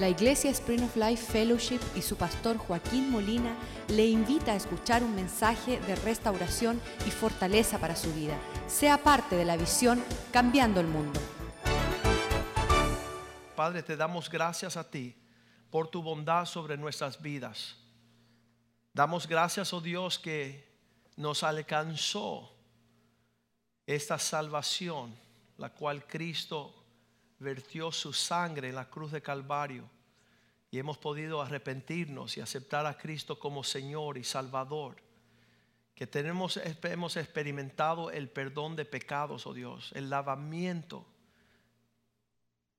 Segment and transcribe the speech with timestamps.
[0.00, 3.54] La Iglesia Spring of Life Fellowship y su pastor Joaquín Molina
[3.88, 8.34] le invita a escuchar un mensaje de restauración y fortaleza para su vida.
[8.66, 10.02] Sea parte de la visión
[10.32, 11.20] Cambiando el Mundo.
[13.54, 15.14] Padre, te damos gracias a ti
[15.68, 17.76] por tu bondad sobre nuestras vidas.
[18.94, 20.66] Damos gracias, oh Dios, que
[21.16, 22.56] nos alcanzó
[23.84, 25.14] esta salvación,
[25.58, 26.79] la cual Cristo
[27.40, 29.88] vertió su sangre en la cruz de Calvario
[30.70, 34.96] y hemos podido arrepentirnos y aceptar a Cristo como Señor y Salvador.
[35.94, 41.04] Que tenemos, hemos experimentado el perdón de pecados, oh Dios, el lavamiento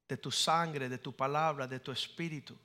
[0.07, 2.57] de tu sangre, de tu palabra, de tu espíritu,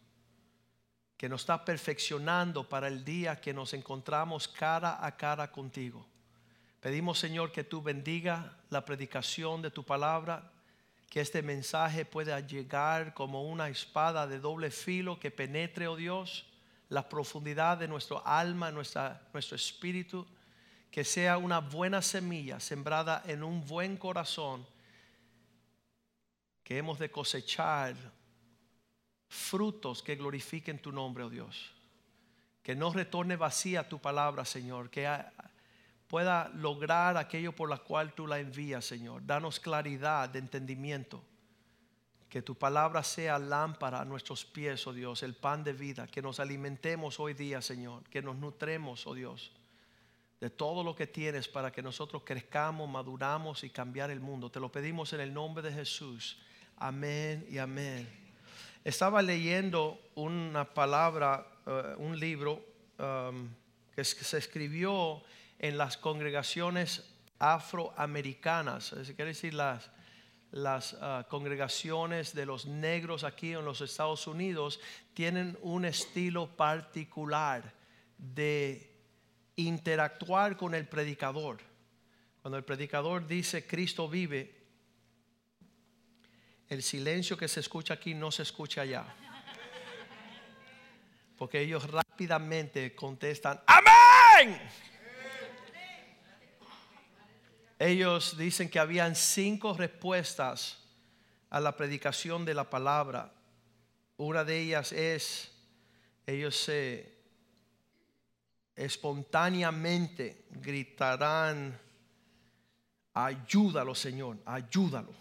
[1.16, 6.06] que nos está perfeccionando para el día que nos encontramos cara a cara contigo.
[6.80, 10.52] Pedimos, Señor, que tú bendiga la predicación de tu palabra,
[11.08, 16.46] que este mensaje pueda llegar como una espada de doble filo que penetre, oh Dios,
[16.88, 20.26] la profundidad de nuestro alma, nuestra, nuestro espíritu,
[20.90, 24.66] que sea una buena semilla sembrada en un buen corazón,
[26.62, 27.94] que hemos de cosechar
[29.28, 31.72] frutos que glorifiquen tu nombre, oh Dios.
[32.62, 35.06] Que no retorne vacía tu palabra, Señor, que
[36.08, 39.26] pueda lograr aquello por la cual tú la envías, Señor.
[39.26, 41.22] Danos claridad de entendimiento.
[42.28, 46.06] Que tu palabra sea lámpara a nuestros pies, oh Dios, el pan de vida.
[46.06, 48.02] Que nos alimentemos hoy día, Señor.
[48.08, 49.52] Que nos nutremos, oh Dios,
[50.40, 54.50] de todo lo que tienes para que nosotros crezcamos, maduramos y cambiar el mundo.
[54.50, 56.38] Te lo pedimos en el nombre de Jesús.
[56.76, 58.06] Amén y amén.
[58.84, 62.64] Estaba leyendo una palabra, eh, un libro
[62.98, 63.48] um,
[63.94, 65.22] que se escribió
[65.58, 67.04] en las congregaciones
[67.38, 69.90] afroamericanas, es quiere decir las,
[70.50, 74.80] las ah, congregaciones de los negros aquí en los Estados Unidos
[75.14, 77.74] tienen un estilo particular
[78.16, 78.90] de
[79.56, 81.58] interactuar con el predicador.
[82.40, 84.54] Cuando el predicador dice Cristo vive,
[86.68, 89.04] el silencio que se escucha aquí no se escucha allá.
[91.36, 94.58] Porque ellos rápidamente contestan, amén.
[97.78, 100.78] Ellos dicen que habían cinco respuestas
[101.50, 103.32] a la predicación de la palabra.
[104.16, 105.52] Una de ellas es,
[106.26, 107.14] ellos se
[108.74, 111.78] espontáneamente gritarán,
[113.12, 115.12] ayúdalo Señor, ayúdalo.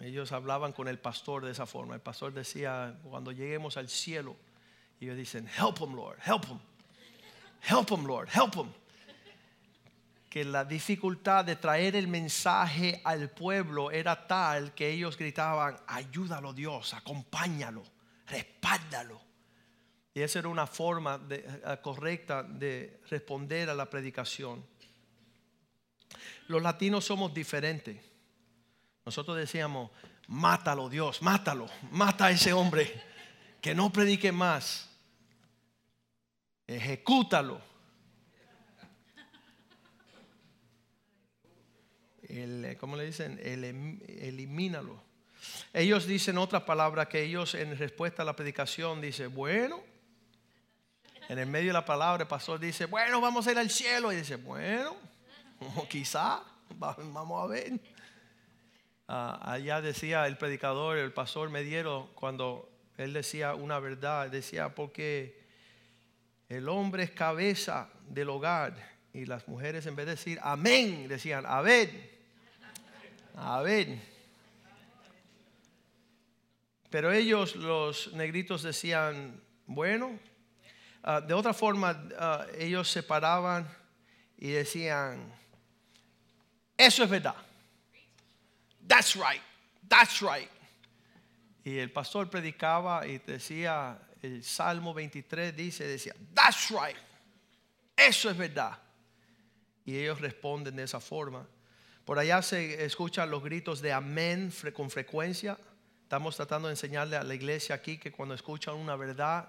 [0.00, 1.94] Ellos hablaban con el pastor de esa forma.
[1.94, 4.36] El pastor decía, cuando lleguemos al cielo,
[5.00, 6.58] ellos dicen, help him Lord, help him,
[7.62, 8.68] help him Lord, help him
[10.34, 16.52] que la dificultad de traer el mensaje al pueblo era tal que ellos gritaban, ayúdalo
[16.52, 17.84] Dios, acompáñalo,
[18.26, 19.20] respáldalo.
[20.12, 24.66] Y esa era una forma eh, correcta de responder a la predicación.
[26.48, 27.96] Los latinos somos diferentes.
[29.06, 29.92] Nosotros decíamos,
[30.26, 32.92] mátalo Dios, mátalo, mata a ese hombre,
[33.60, 34.90] que no predique más,
[36.66, 37.73] ejecútalo
[42.38, 43.40] el, eh, ¿cómo le dicen?
[43.42, 45.02] El, em, elimínalo.
[45.72, 49.82] Ellos dicen otra palabra que ellos en respuesta a la predicación dicen, bueno,
[51.28, 54.12] en el medio de la palabra el pastor dice, bueno, vamos a ir al cielo.
[54.12, 54.96] Y dice, bueno,
[55.88, 57.80] quizá, vamos a ver.
[59.08, 65.42] Ah, allá decía el predicador, el pastor Mediero, cuando él decía una verdad, decía, porque
[66.48, 68.74] el hombre es cabeza del hogar
[69.12, 72.13] y las mujeres en vez de decir amén, decían, a ver.
[73.36, 73.98] A ver.
[76.90, 80.18] Pero ellos, los negritos, decían, bueno,
[81.02, 83.68] ah, de otra forma, ah, ellos se paraban
[84.38, 85.32] y decían,
[86.76, 87.34] eso es verdad.
[88.86, 89.42] That's right,
[89.88, 90.50] that's right.
[91.64, 96.96] Y el pastor predicaba y decía, el Salmo 23 dice, decía, that's right,
[97.96, 98.78] eso es verdad.
[99.84, 101.44] Y ellos responden de esa forma.
[102.04, 105.58] Por allá se escuchan los gritos de amén con frecuencia.
[106.02, 109.48] Estamos tratando de enseñarle a la iglesia aquí que cuando escuchan una verdad,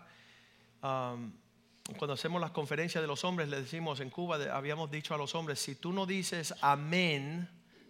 [0.80, 5.36] cuando hacemos las conferencias de los hombres, le decimos en Cuba, habíamos dicho a los
[5.36, 7.50] hombres, si tú no dices amén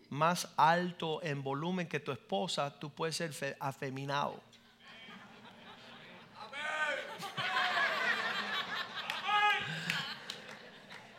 [0.09, 4.41] más alto en volumen que tu esposa, tú puedes ser afeminado.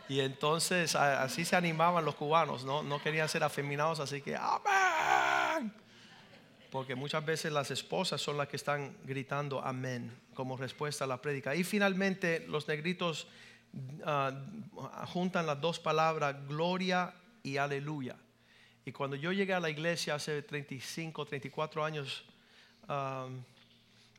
[0.08, 5.72] Y entonces así se animaban los cubanos, no, no querían ser afeminados, así que amén.
[6.70, 11.20] porque muchas veces las esposas son las que están gritando amén como respuesta a la
[11.20, 11.54] prédica.
[11.56, 13.26] Y finalmente los negritos
[14.04, 14.32] ah,
[15.06, 17.12] juntan las dos palabras gloria
[17.42, 18.16] y aleluya.
[18.84, 22.24] Y cuando yo llegué a la iglesia hace 35, 34 años,
[22.86, 23.26] ah,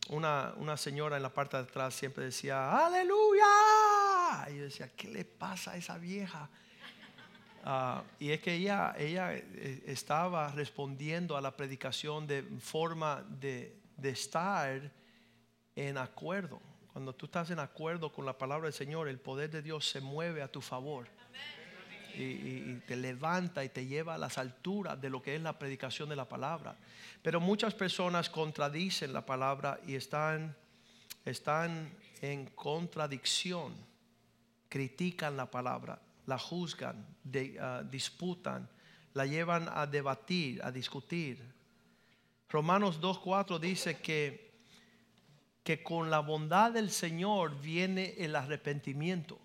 [0.09, 3.45] una, una, señora en la parte de atrás siempre decía, aleluya.
[4.49, 6.49] Y yo decía, ¿qué le pasa a esa vieja?
[7.63, 13.77] Ah, y es que ella, ella eh, estaba respondiendo a la predicación de forma de,
[13.97, 14.89] de, estar
[15.75, 16.61] en acuerdo.
[16.93, 19.99] Cuando tú estás en acuerdo con la palabra del Señor, el poder de Dios se
[19.99, 21.07] mueve a tu favor.
[22.15, 25.59] Y, y, te levanta y te lleva a las alturas de lo que es la
[25.59, 26.75] predicación de la palabra.
[27.21, 30.55] Pero muchas personas contradicen la palabra y están,
[31.25, 31.91] están
[32.21, 33.75] en contradicción,
[34.69, 37.05] critican la palabra la juzgan,
[37.59, 38.69] ah, disputan,
[39.13, 41.41] la llevan a debatir, a discutir.
[42.49, 44.51] Romanos 2.4 dice que,
[45.63, 49.39] que con la bondad del Señor viene el arrepentimiento.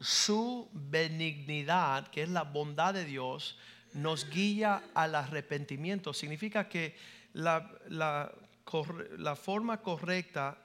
[0.00, 3.58] Su benignidad, que es la bondad de Dios,
[3.92, 6.14] nos guía al arrepentimiento.
[6.14, 6.96] Significa que
[7.32, 8.32] la, la,
[9.18, 10.56] la forma correcta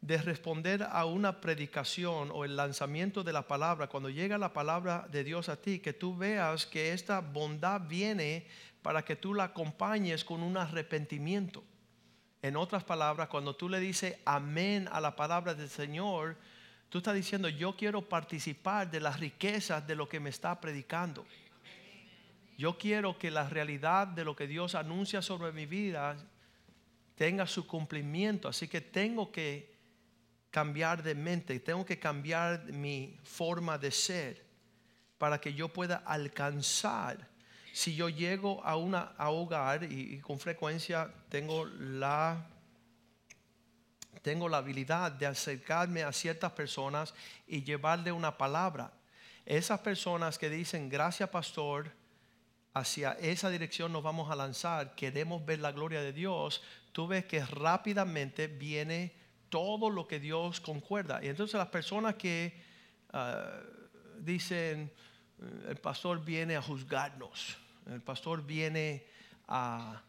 [0.00, 5.08] de responder a una predicación o el lanzamiento de la palabra, cuando llega la palabra
[5.10, 8.46] de Dios a ti, que tú veas que esta bondad viene
[8.82, 11.64] para que tú la acompañes con un arrepentimiento.
[12.40, 16.36] En otras palabras, cuando tú le dices amén a la palabra del Señor,
[16.88, 21.26] tú estás diciendo, yo quiero participar de las riquezas de lo que me está predicando.
[22.56, 26.16] Yo quiero que la realidad de lo que Dios anuncia sobre mi vida
[27.16, 28.48] tenga su cumplimiento.
[28.48, 29.77] Así que tengo que
[30.50, 34.44] cambiar de mente, tengo que cambiar mi forma de ser
[35.18, 37.28] para que yo pueda alcanzar.
[37.72, 42.46] Si yo llego a un hogar y, con frecuencia tengo la
[44.22, 47.14] tengo la habilidad de acercarme a ciertas personas
[47.46, 48.92] y llevarle una palabra.
[49.46, 51.90] Esas personas que dicen, gracias pastor,
[52.74, 56.62] hacia esa dirección nos vamos a lanzar, queremos ver la gloria de Dios,
[56.92, 59.12] tú ves que rápidamente viene
[59.48, 61.20] todo lo que Dios concuerda.
[61.22, 62.60] Y entonces las personas que
[63.12, 63.60] ah,
[64.20, 64.92] dicen,
[65.68, 67.56] el pastor viene a juzgarnos,
[67.86, 69.06] el pastor viene
[69.46, 70.02] a,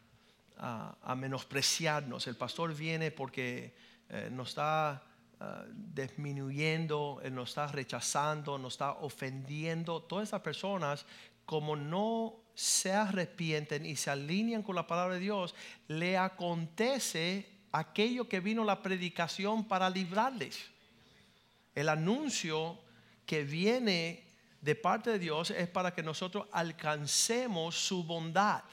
[1.15, 3.73] menospreciarnos, el pastor viene porque
[4.09, 5.03] eh, nos está
[5.39, 10.01] ah, disminuyendo, nos está rechazando, nos está ofendiendo.
[10.03, 11.05] Todas esas personas,
[11.45, 15.55] como no se arrepienten y se alinean con la palabra de Dios,
[15.87, 20.59] le acontece aquello que vino la predicación para librarles.
[21.75, 22.79] El anuncio
[23.25, 24.23] que viene
[24.61, 28.63] de parte de Dios es para que nosotros alcancemos su bondad.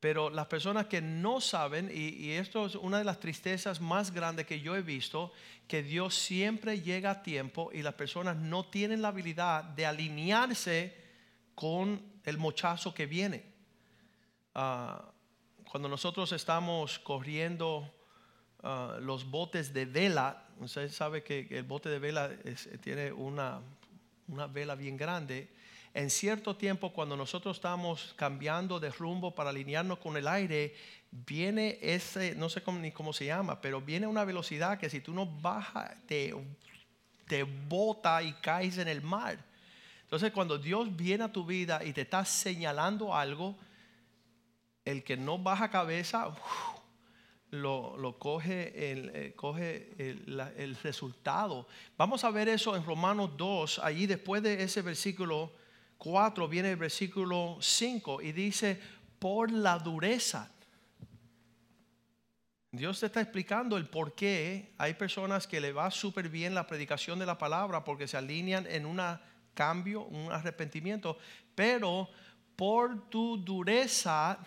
[0.00, 4.46] Pero las personas que no saben, y, esto es una de las tristezas más grandes
[4.46, 5.32] que yo he visto,
[5.66, 10.94] que Dios siempre llega a tiempo y las personas no tienen la habilidad de alinearse
[11.54, 13.44] con el mochazo que viene.
[14.54, 15.13] Ah,
[15.74, 17.92] cuando nosotros estamos corriendo
[18.62, 22.30] ah, los botes de vela, usted sabe que el bote de vela
[22.80, 23.60] tiene una,
[24.28, 25.48] una vela bien grande.
[25.92, 30.76] En cierto tiempo, cuando nosotros estamos cambiando de rumbo para alinearnos con el aire,
[31.10, 35.00] viene ese, no sé cómo, ni cómo se llama, pero viene una velocidad que si
[35.00, 36.32] tú no bajas, te,
[37.26, 39.44] te bota y caes en el mar.
[40.02, 43.58] Entonces, cuando Dios viene a tu vida y te está señalando algo,
[44.84, 46.34] el que no baja cabeza,
[47.50, 51.66] lo, coge, el, eh, coge el, resultado.
[51.96, 55.52] Vamos a ver eso en Romanos 2, allí después de ese versículo
[55.98, 58.80] 4 viene el versículo 5 y dice,
[59.18, 60.50] por la dureza.
[62.72, 66.66] Dios te está explicando el por qué hay personas que le va súper bien la
[66.66, 69.00] predicación de la palabra porque se alinean en un
[69.54, 71.16] cambio, un arrepentimiento,
[71.54, 72.08] pero
[72.56, 74.38] por tu dureza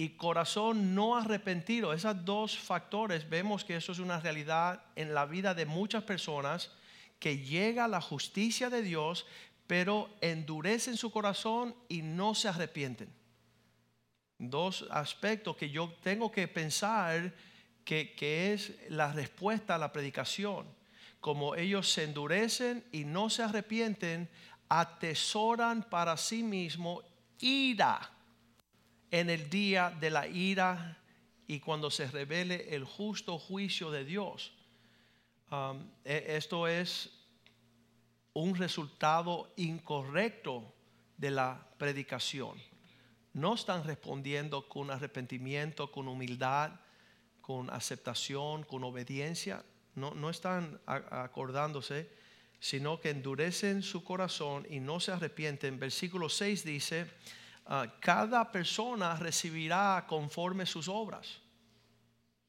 [0.00, 1.92] y corazón no arrepentido.
[1.92, 6.70] Esos dos factores vemos que eso es una realidad en la vida de muchas personas
[7.18, 9.26] que llega la justicia de Dios,
[9.66, 13.12] pero endurecen su corazón y no se arrepienten.
[14.38, 17.34] Dos aspectos que yo tengo que pensar
[17.84, 20.64] que, que es la respuesta a la predicación.
[21.20, 24.30] Como ellos se endurecen y no se arrepienten,
[24.68, 27.02] atesoran para sí mismo
[27.40, 28.12] ira
[29.10, 30.98] en el día de la ira
[31.46, 34.52] y cuando se revele el justo juicio de Dios.
[35.50, 37.10] Um, e, esto es
[38.34, 40.74] un resultado incorrecto
[41.16, 42.56] de la predicación.
[43.34, 46.72] no están respondiendo con arrepentimiento, con humildad,
[47.40, 52.08] con aceptación, con obediencia, no, no están acordándose,
[52.60, 55.78] sino que endurecen su corazón y no se arrepienten.
[55.78, 57.06] Versículo 6 dice,
[57.68, 61.40] ah, cada persona recibirá conforme sus obras.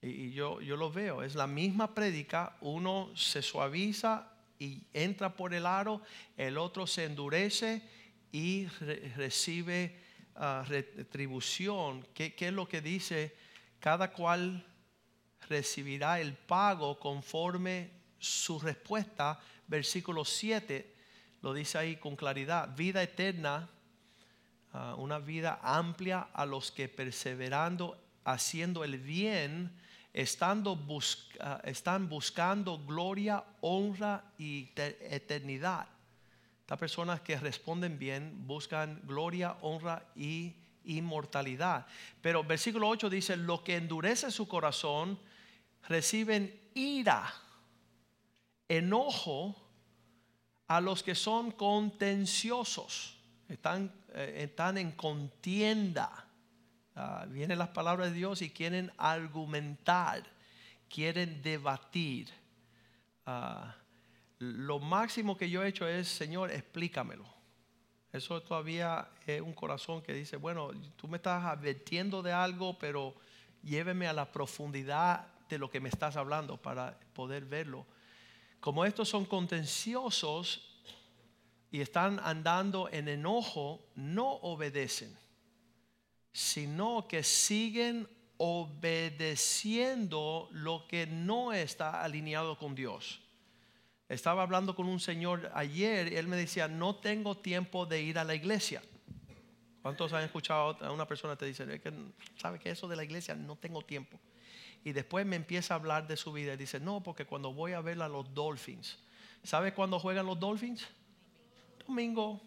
[0.02, 5.54] Y, yo, yo lo veo, es la misma prédica, uno se suaviza y entra por
[5.54, 6.02] el aro,
[6.38, 7.82] el otro se endurece
[8.32, 8.66] y
[9.16, 10.00] recibe
[10.36, 12.08] uh, retribución.
[12.14, 13.36] ¿Qué, ¿Qué es lo que dice?
[13.80, 14.66] Cada cual
[15.50, 19.40] recibirá el pago conforme su respuesta.
[19.68, 20.96] Versículo 7
[21.42, 22.76] lo dice ahí con claridad.
[22.76, 23.70] Vida eterna,
[24.98, 29.76] una vida amplia a los que perseverando, haciendo el bien,
[30.14, 35.88] estando busca, están buscando gloria, honra y eternidad.
[36.62, 41.88] Estas personas que responden bien buscan gloria, honra y inmortalidad.
[42.22, 45.20] Pero versículo 8 dice, lo que endurece su corazón
[45.88, 47.34] reciben ira,
[48.68, 49.56] enojo
[50.68, 53.19] a los que son contenciosos,
[53.50, 56.30] están, eh, están en contienda
[57.02, 60.22] Ah, vienen las palabras de Dios y quieren argumentar,
[60.90, 62.28] quieren debatir.
[63.26, 63.74] Ah,
[64.40, 67.26] lo máximo que yo he hecho es, Señor, explícamelo.
[68.12, 73.16] Eso todavía es un corazón que dice, bueno, tú me estás advirtiendo de algo, pero
[73.64, 77.86] lléveme a la profundidad de lo que me estás hablando para poder verlo.
[78.60, 80.69] Como estos son contenciosos
[81.72, 85.18] y están andando en enojo, no obedecen
[86.32, 88.08] sino que siguen
[88.38, 93.20] obedeciendo lo que no está alineado con Dios.
[94.08, 98.18] Estaba hablando con un señor ayer y él me decía, no tengo tiempo de ir
[98.18, 98.82] a la iglesia.
[99.82, 101.94] ¿Cuántos han escuchado a una persona te dice, que,
[102.38, 104.20] sabe que eso de la iglesia no tengo tiempo?
[104.84, 107.74] Y después me empieza a hablar de su vida y dice, no, porque cuando voy
[107.74, 108.98] a ver a los Dolphins,
[109.44, 110.88] ¿sabe cuándo juegan los Dolphins?
[111.90, 112.40] Domingo.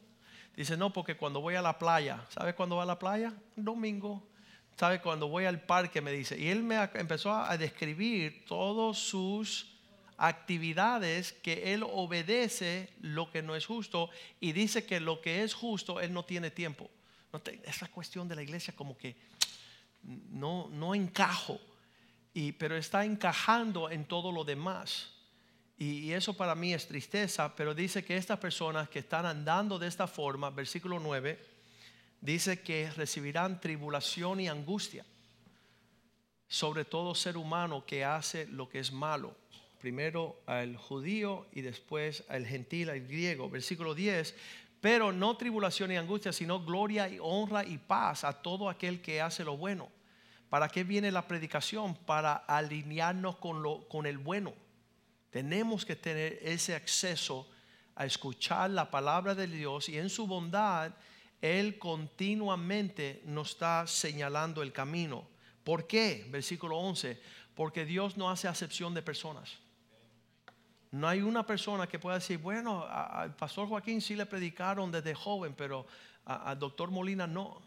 [0.55, 3.35] Dice, no, porque cuando voy a la playa, ¿sabe cuándo va a la playa?
[3.57, 4.23] Domingo.
[4.79, 6.01] ¿Sabe cuando voy al parque?
[6.01, 6.39] Me dice.
[6.39, 9.67] Y él me empezó a describir todas sus
[10.17, 15.55] actividades que él obedece lo que no es justo y dice que lo que es
[15.55, 16.89] justo él no tiene tiempo.
[17.65, 19.17] Esa cuestión de la iglesia como que
[20.05, 21.59] no, no encajo,
[22.33, 25.11] y, pero está encajando en todo lo demás.
[25.77, 29.89] Y, eso para mí es tristeza, pero dice que estas personas que están andando de
[29.89, 31.39] esta forma, versículo 9,
[32.21, 35.05] dice que recibirán tribulación y angustia
[36.53, 39.35] sobre todo ser humano que hace lo que es malo.
[39.81, 43.49] Primero al judío y después al gentil, al griego.
[43.49, 44.35] Versículo 10,
[44.83, 49.23] pero no tribulación y angustia, sino gloria y honra y paz a todo aquel que
[49.23, 49.89] hace lo bueno.
[50.51, 51.97] ¿Para qué viene la predicación?
[51.97, 54.53] Para alinearnos con, lo, con el bueno
[55.33, 57.49] tenemos que tener ese acceso
[57.95, 60.93] a escuchar la palabra de Dios y en su bondad
[61.41, 65.27] Él continuamente nos está señalando el camino.
[65.65, 66.27] ¿Por qué?
[66.31, 67.19] Versículo 11.
[67.55, 69.59] Porque Dios no hace acepción de personas.
[70.91, 75.15] No hay una persona que pueda decir, bueno, al pastor Joaquín sí le predicaron desde
[75.15, 75.87] joven, pero
[76.27, 77.63] al doctor Molina no.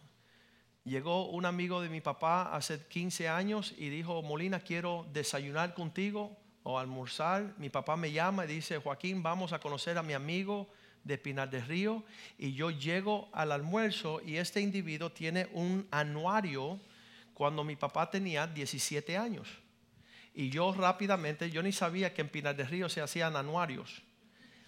[0.83, 6.37] Llegó un amigo de mi papá hace 15 años y dijo, Molina, quiero desayunar contigo
[6.67, 10.67] o almorzar, mi papá me llama y dice, Joaquín, vamos a conocer a mi amigo
[11.03, 12.03] de Pinar del Río.
[12.39, 16.79] Y yo llego al almuerzo y este individuo tiene un anuario
[17.35, 19.47] cuando mi papá tenía 17 años.
[20.33, 24.01] Y yo rápidamente, yo ni sabía que en Pinar del Río se hacían anuarios.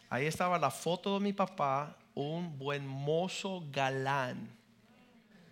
[0.08, 4.56] Ahí estaba la foto de mi papá, un buen mozo galán.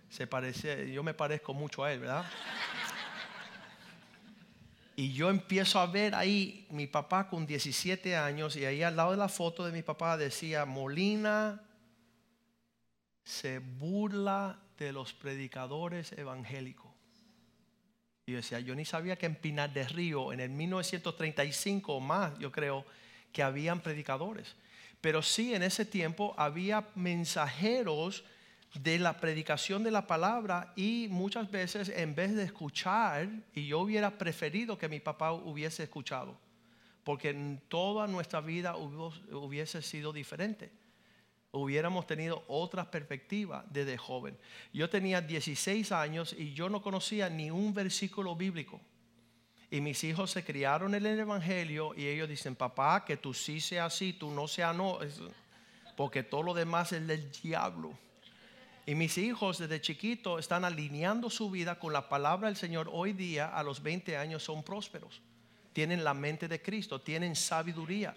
[0.10, 2.26] Se parece, yo me parezco mucho a él, ¿verdad?
[4.96, 9.12] Y yo empiezo a ver ahí mi papá con 17 años y ahí al lado
[9.12, 11.62] de la foto de mi papá decía, Molina
[13.24, 16.92] se burla de los predicadores evangélicos.
[18.28, 22.38] Y decía, yo ni sabía que en Pinar de Río, en el 1935 o más,
[22.40, 22.86] yo creo,
[23.32, 24.56] que habían predicadores.
[25.02, 28.24] Pero sí, en ese tiempo había mensajeros
[28.82, 33.80] de la predicación de la palabra y muchas veces en vez de escuchar, y yo
[33.80, 36.38] hubiera preferido que mi papá hubiese escuchado,
[37.04, 40.72] porque en toda nuestra vida hubiese sido diferente.
[41.52, 44.38] Hubiéramos tenido otra perspectiva desde joven.
[44.74, 48.82] Yo tenía 16 años y yo no conocía ni un versículo bíblico.
[49.72, 53.62] Y mis hijos se criaron en el Evangelio y ellos dicen, papá, que tú sí
[53.62, 55.00] seas así, tú no seas no,
[55.96, 57.98] porque todo lo demás es del diablo.
[58.88, 62.88] Y mis hijos desde chiquito están alineando su vida con la palabra del Señor.
[62.92, 65.22] Hoy día, a los 20 años, son prósperos.
[65.74, 68.16] Tienen la mente de Cristo, tienen sabiduría.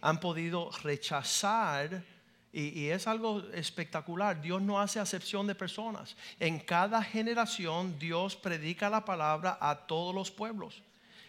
[0.00, 2.02] Han podido rechazar,
[2.50, 6.16] y, es algo espectacular, Dios no hace acepción de personas.
[6.38, 10.82] En cada generación Dios predica la palabra a todos los pueblos.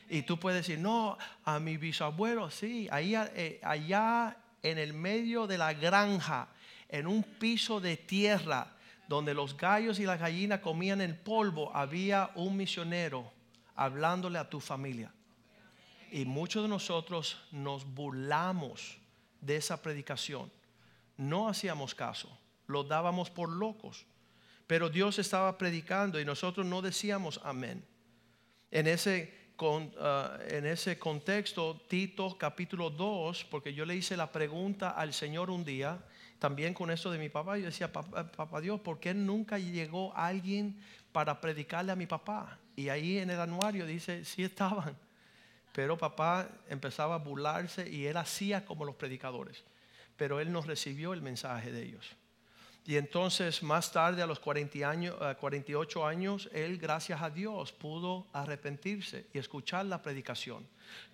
[0.10, 5.46] Y tú puedes decir, no, a mi bisabuelo, sí, allá, eh, allá en el medio
[5.46, 6.48] de la granja,
[6.92, 8.76] en un piso de tierra,
[9.08, 13.32] donde los gallos y las gallinas comían el polvo, había un misionero
[13.76, 15.12] hablándole a tu familia.
[16.12, 18.98] Y muchos de nosotros nos burlamos
[19.40, 20.52] de esa predicación.
[21.18, 22.30] No hacíamos caso,
[22.68, 24.06] lo dábamos por locos.
[24.68, 27.84] Pero Dios estaba predicando y nosotros no decíamos amén.
[28.70, 29.42] En ese
[30.00, 35.52] Ah, en ese contexto, Tito capítulo 2, porque yo le hice la pregunta al Señor
[35.52, 36.00] un día,
[36.42, 40.76] también con eso de mi papá, yo decía, papá, Dios, ¿por qué nunca llegó alguien
[41.12, 42.58] para predicarle a mi papá?
[42.76, 44.98] Y ahí en el anuario dice, sí estaban,
[45.72, 49.64] pero papá empezaba a burlarse y él hacía como los predicadores,
[50.18, 52.08] pero él no recibió el mensaje de ellos.
[52.88, 58.26] Y entonces más tarde, a los 40 años, 48 años, él, gracias a Dios, pudo
[58.34, 60.68] arrepentirse y escuchar la predicación.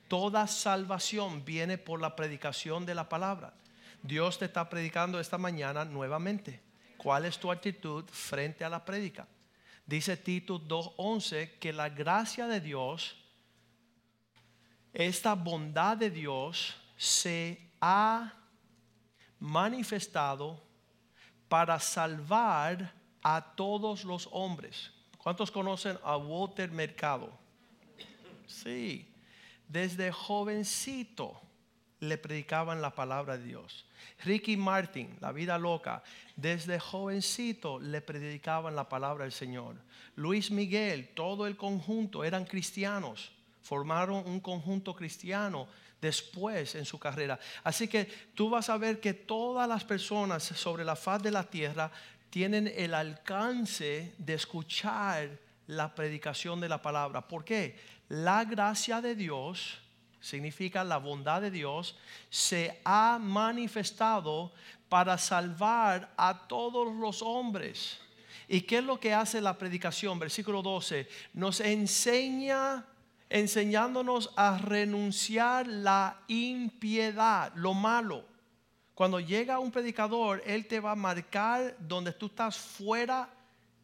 [0.08, 3.54] Toda salvación viene por la predicación de la palabra.
[4.01, 6.62] Dios te está predicando esta mañana nuevamente.
[6.98, 9.27] ¿Cuál es tu actitud frente a la prédica?
[9.86, 13.16] Dice Tito 2.11 que la gracia de Dios,
[14.94, 18.34] esta bondad de Dios se ha
[19.39, 20.62] manifestado
[21.48, 24.92] para salvar a todos los hombres.
[25.18, 27.38] ¿Cuántos conocen a Walter Mercado?
[28.48, 29.13] Sí,
[29.68, 31.42] desde jovencito
[32.00, 33.86] le predicaban la palabra de Dios.
[34.24, 36.04] Ricky Martin, la vida loca,
[36.36, 39.75] desde jovencito le predicaban la palabra del Señor.
[40.16, 45.68] Luis Miguel, todo el conjunto eran cristianos, formaron un conjunto cristiano
[46.01, 47.39] después en su carrera.
[47.63, 51.43] Así que tú vas a ver que todas las personas sobre la faz de la
[51.43, 51.91] tierra
[52.30, 57.28] tienen el alcance de escuchar la predicación de la palabra.
[57.28, 57.78] ¿Por qué?
[58.10, 59.80] La gracia de Dios
[60.28, 61.96] significa la bondad de Dios,
[62.30, 64.52] se ha manifestado
[64.90, 68.00] para salvar a todos los hombres.
[68.48, 70.20] ¿Y qué es lo que hace la predicación?
[70.20, 72.86] Versículo 12, nos enseña
[73.30, 78.26] enseñándonos a renunciar la impiedad, lo malo.
[78.94, 83.30] Cuando llega un predicador, él te va a marcar donde tú estás fuera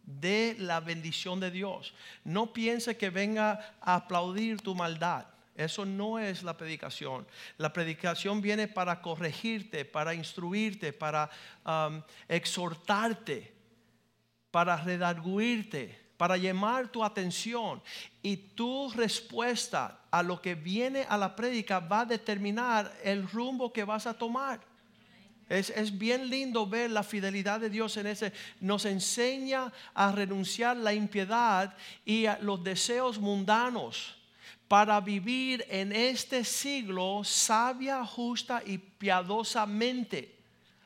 [0.05, 1.93] de la bendición de Dios.
[2.23, 5.32] No piense que venga a aplaudir tu maldad.
[5.55, 7.27] Eso no es la predicación.
[7.57, 11.29] La predicación viene para corregirte, para instruirte, para
[11.65, 13.53] um, exhortarte,
[14.49, 17.81] para redarguirte para llamar tu atención
[18.21, 23.73] y tu respuesta a lo que viene a la prédica va a determinar el rumbo
[23.73, 24.61] que vas a tomar.
[25.49, 28.31] Es, es, bien lindo ver la fidelidad de Dios en ese.
[28.61, 34.15] Nos enseña a renunciar la impiedad y a los deseos mundanos
[34.73, 40.35] para vivir en este siglo sabia, justa y piadosamente.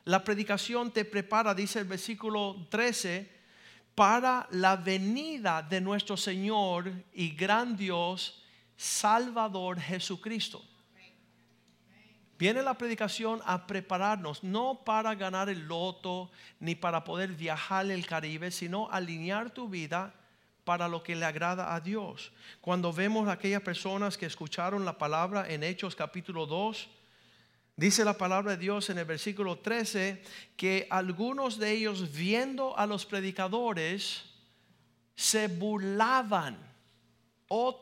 [0.04, 3.30] La predicación te prepara, dice el versículo 13
[3.94, 8.44] para la venida de nuestro Señor y gran Dios,
[8.76, 10.62] Salvador Jesucristo.
[12.38, 18.06] Viene la predicación a prepararnos, no para ganar el loto, ni para poder viajar el
[18.06, 20.12] Caribe, sino alinear tu vida
[20.68, 22.30] para lo que le agrada a Dios.
[22.60, 26.90] Cuando vemos a aquellas personas que escucharon la palabra en Hechos capítulo 2,
[27.74, 30.20] Dice la palabra de Dios en el versículo 13
[30.56, 34.24] que algunos de ellos viendo a los predicadores
[35.14, 36.58] se burlaban,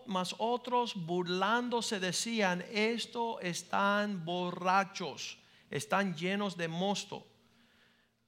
[0.06, 5.38] mas otros burlándose decían, esto están borrachos,
[5.70, 7.26] están llenos de mosto.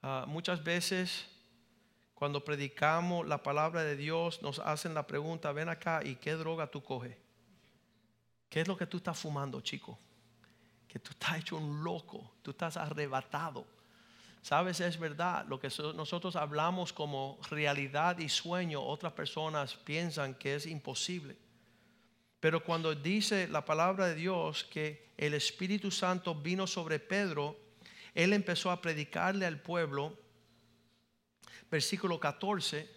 [0.03, 1.29] Ah, muchas veces
[2.19, 6.67] cuando predicamos la palabra de Dios nos hacen la pregunta, ven acá y qué droga
[6.67, 7.17] tú coges.
[8.49, 9.99] ¿Qué es lo que tú estás fumando, chico?
[10.89, 13.67] que tú estás hecho un loco, tú estás arrebatado.
[14.41, 20.55] Sabes, es verdad, lo que nosotros hablamos como realidad y sueño, otras personas piensan que
[20.55, 21.37] es imposible.
[22.41, 27.59] Pero cuando dice la palabra de Dios que el Espíritu Santo vino sobre Pedro,
[28.15, 30.17] él empezó a predicarle al pueblo,
[31.71, 32.89] versículo 14,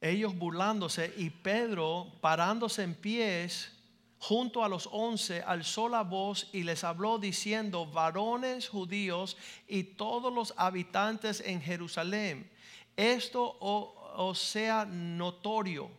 [0.00, 3.72] ellos burlándose y Pedro parándose en pies,
[4.18, 10.32] junto a los once alzó la voz y les habló diciendo, varones judíos y todos
[10.32, 12.50] los habitantes en Jerusalén,
[12.96, 15.90] esto os sea notorio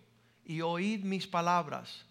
[0.46, 2.06] y oíd mis palabras.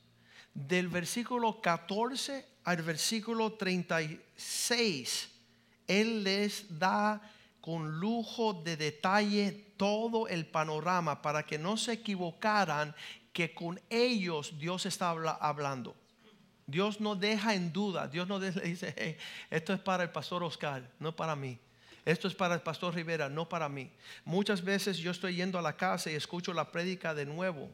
[0.54, 5.30] Del versículo 14 al versículo 36,
[5.86, 7.20] Él les da
[7.68, 12.94] con lujo de detalle todo el panorama para que no se equivocaran
[13.30, 15.94] que con ellos Dios está hablando.
[16.66, 19.18] Dios no deja en duda, Dios no dice,
[19.50, 21.58] esto es para el pastor Oscar, no para mí.
[22.06, 23.92] Esto es para el pastor Rivera, no para mí.
[24.24, 27.68] Muchas veces yo estoy yendo a la casa y escucho la prédica de nuevo.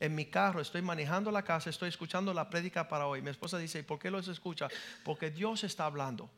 [0.00, 3.22] En mi carro, estoy manejando la casa, estoy escuchando la prédica para hoy.
[3.22, 4.66] Mi esposa dice, ¿por qué los escucha?
[5.04, 6.28] Porque Dios está hablando.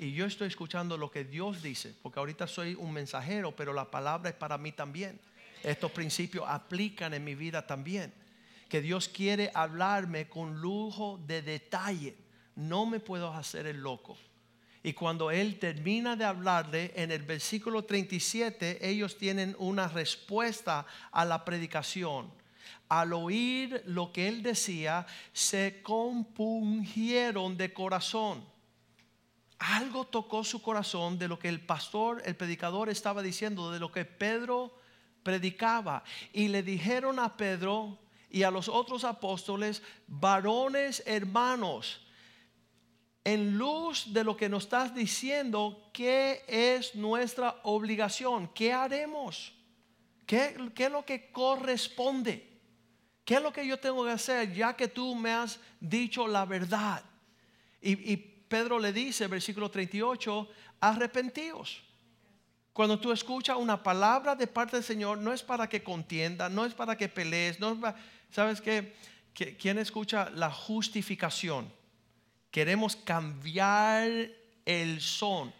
[0.00, 3.90] Y yo estoy escuchando lo que Dios dice, porque ahorita soy un mensajero, pero la
[3.90, 5.20] palabra es para mí también.
[5.62, 8.10] Estos principios aplican en mi vida también.
[8.70, 12.16] Que Dios quiere hablarme con lujo de detalle.
[12.56, 14.16] No me puedo hacer el loco.
[14.82, 21.26] Y cuando Él termina de hablarle, en el versículo 37, ellos tienen una respuesta a
[21.26, 22.32] la predicación.
[22.88, 28.48] Al oír lo que Él decía, se compungieron de corazón.
[29.60, 33.92] Algo tocó su corazón de lo que el pastor, el predicador estaba diciendo, de lo
[33.92, 34.74] que Pedro
[35.22, 36.02] predicaba.
[36.32, 37.98] Y le dijeron a Pedro
[38.30, 42.00] y a los otros apóstoles, varones hermanos,
[43.22, 48.48] en luz de lo que nos estás diciendo, ¿qué es nuestra obligación?
[48.54, 49.52] ¿Qué haremos?
[50.24, 52.48] ¿Qué, es lo que corresponde?
[53.26, 56.46] ¿Qué es lo que yo tengo que hacer ya que tú me has dicho la
[56.46, 57.04] verdad?
[57.82, 60.48] Y Pedro le dice, versículo 38,
[60.80, 61.84] arrepentíos.
[62.72, 66.64] Cuando tú escuchas una palabra de parte del Señor, no es para que contienda, no
[66.64, 67.80] es para que pelees, no
[68.32, 68.96] ¿sabes qué?
[69.32, 71.72] ¿Quién escucha la justificación?
[72.50, 74.08] Queremos cambiar
[74.66, 75.54] el son.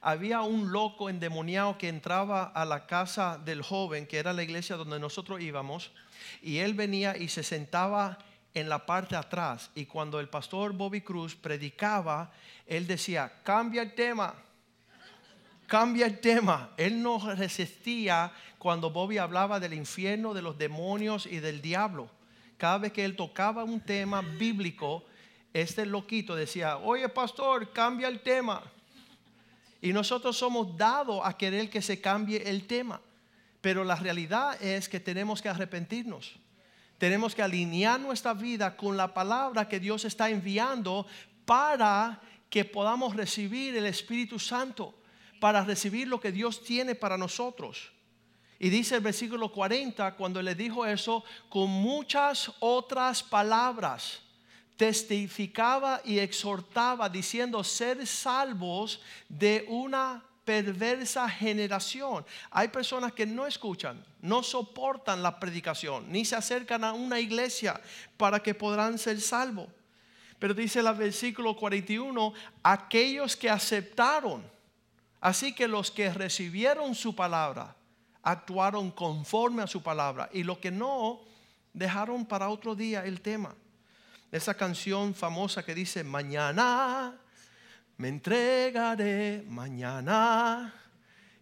[0.00, 4.76] Había un loco endemoniado que entraba a la casa del joven, que era la iglesia
[4.76, 5.92] donde nosotros íbamos,
[6.40, 8.16] y él venía y se sentaba
[8.54, 9.70] en la parte de atrás.
[9.74, 12.32] Y cuando el pastor Bobby Cruz predicaba,
[12.66, 14.34] él decía, cambia el tema,
[15.66, 16.70] cambia el tema.
[16.76, 22.10] Él no resistía cuando Bobby hablaba del infierno, de los demonios y del diablo.
[22.58, 25.04] Cada vez que él tocaba un tema bíblico,
[25.52, 28.62] este loquito decía, oye pastor, cambia el tema.
[29.80, 33.00] Y nosotros somos dados a querer que se cambie el tema.
[33.60, 36.34] Pero la realidad es que tenemos que arrepentirnos.
[37.00, 41.06] Tenemos que alinear nuestra vida con la palabra que Dios está enviando
[41.46, 44.92] para que podamos recibir el Espíritu Santo,
[45.40, 47.90] para recibir lo que Dios tiene para nosotros.
[48.58, 54.20] Y dice el versículo 40, cuando le dijo eso, con muchas otras palabras
[54.76, 62.26] testificaba y exhortaba diciendo ser salvos de una perversa generación.
[62.50, 67.80] Hay personas que no escuchan, no soportan la predicación, ni se acercan a una iglesia
[68.16, 69.68] para que podrán ser salvos.
[70.40, 72.32] Pero dice el versículo 41,
[72.64, 74.42] aquellos que aceptaron,
[75.20, 77.76] así que los que recibieron su palabra,
[78.20, 81.20] actuaron conforme a su palabra, y los que no,
[81.72, 83.54] dejaron para otro día el tema
[84.32, 87.19] esa canción famosa que dice, mañana
[88.00, 90.72] me entregaré, mañana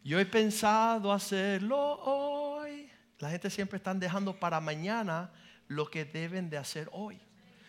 [0.02, 2.90] yo he pensado hacerlo hoy.
[3.20, 5.30] La gente siempre está dejando para mañana
[5.68, 7.16] lo que deben de hacer hoy,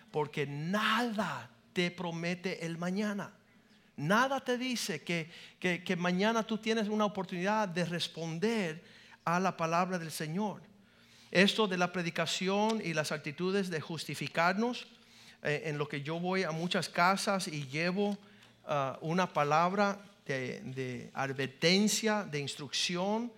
[0.09, 3.31] porque nada te promete el mañana.
[3.95, 8.83] Nada te dice que, que, que mañana tú tienes una oportunidad de responder
[9.23, 10.63] a la palabra del Señor.
[11.29, 14.87] Esto de la predicación y las actitudes de justificarnos
[15.43, 18.17] eh, en lo que yo voy a muchas casas y llevo
[18.69, 23.33] ah, una palabra de, advertencia, de instrucción,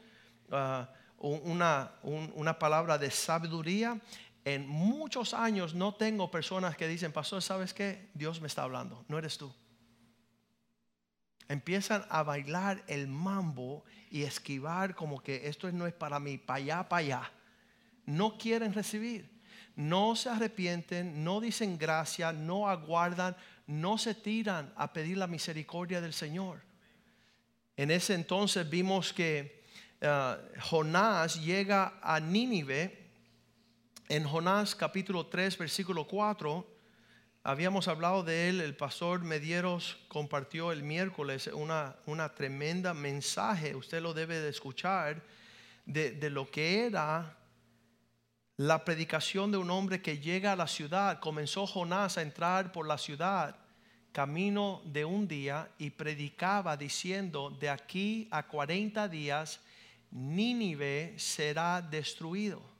[0.51, 3.99] ah, una, una palabra de sabiduría.
[4.43, 8.09] En muchos años no tengo personas que dicen, pastor, ¿sabes qué?
[8.13, 9.53] Dios me está hablando, no eres tú.
[11.47, 16.57] Empiezan a bailar el mambo y esquivar como que esto no es para mí, para
[16.57, 17.31] allá, para allá.
[18.05, 19.41] No quieren recibir
[19.75, 23.35] no se arrepienten, no dicen gracia, no aguardan,
[23.71, 26.61] no se tiran a pedir la misericordia del Señor.
[27.77, 29.63] En ese entonces vimos que
[30.01, 33.09] uh, Jonás llega a Nínive.
[34.09, 36.67] En Jonás capítulo 3, versículo 4,
[37.43, 44.01] habíamos hablado de él, el pastor Medieros compartió el miércoles una, una tremenda mensaje, usted
[44.01, 45.23] lo debe de escuchar,
[45.85, 47.37] de, de lo que era
[48.57, 51.19] la predicación de un hombre que llega a la ciudad.
[51.19, 53.60] Comenzó Jonás a entrar por la ciudad
[54.11, 59.59] camino de un día y predicaba diciendo, de aquí a 40 días
[60.11, 62.70] Nínive será destruido.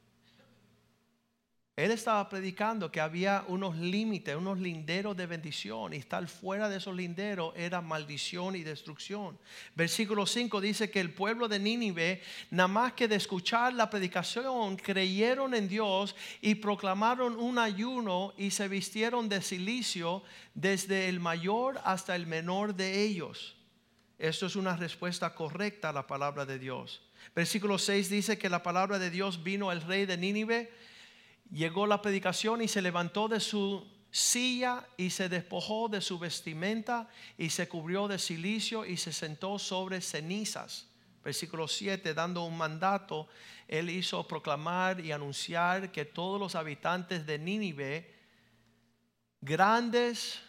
[1.82, 6.78] Él estaba predicando que había unos límites, unos linderos de bendición y estar fuera de
[6.78, 9.36] esos linderos era maldición y destrucción.
[9.74, 14.78] Versículo 5 dice que el pueblo de Nínive, nada más que de escuchar la predicación,
[14.78, 20.22] creyeron en Dios y proclamaron un ayuno y se vistieron de silicio
[20.54, 23.56] desde el mayor hasta el menor de ellos.
[24.20, 27.02] Esto es una respuesta correcta a la palabra de Dios.
[27.34, 30.91] Versículo 6 dice que la palabra de Dios vino al rey de Nínive
[31.52, 37.08] llegó la predicación y se levantó de su silla y se despojó de su vestimenta
[37.38, 40.88] y se cubrió de silicio y se sentó sobre cenizas.
[41.24, 43.28] Versículo 7, dando un mandato,
[43.68, 48.16] él hizo proclamar y anunciar que todos los habitantes de Nínive,
[49.40, 50.40] grandes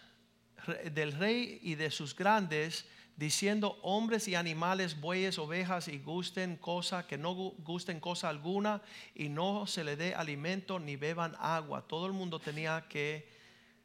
[0.92, 2.86] del rey y de sus grandes,
[3.16, 8.82] diciendo hombres y animales, bueyes, ovejas y gusten cosa, que no gusten cosa alguna
[9.14, 11.86] y no se le dé alimento ni beban agua.
[11.86, 13.28] Todo el mundo tenía que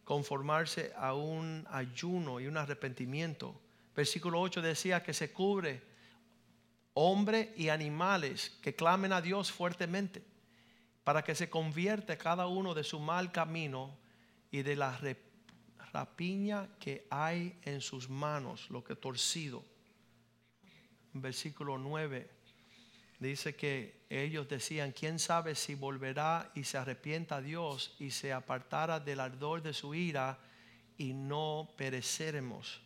[0.04, 3.60] conformarse a un ayuno y un arrepentimiento.
[3.96, 5.82] Versículo 8 decía que se cubre
[6.94, 10.24] hombre y animales que clamen a Dios fuertemente
[11.04, 13.98] para que se convierta cada uno de su mal camino
[14.52, 14.76] y de
[15.97, 19.63] la piña que hay en sus manos, lo que torcido.
[21.12, 22.29] Versículo 9
[23.17, 28.31] dice que ellos decían, ¿quién sabe si volverá y se arrepienta a Dios y se
[28.31, 30.38] apartara del ardor de su ira
[30.99, 32.79] y no pereceremos?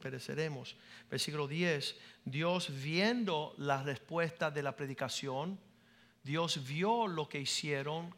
[0.00, 0.74] Pereceremos.
[1.08, 5.60] Versículo 10, Dios viendo la respuesta de la predicación,
[6.24, 8.12] Dios vio lo que hicieron